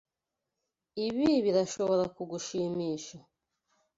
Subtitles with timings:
[1.05, 3.17] Ibi birashobora kugushimisha.